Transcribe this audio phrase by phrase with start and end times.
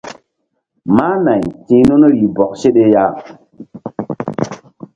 [0.95, 2.83] Máh nay ti̧h nun rih bɔk seɗe.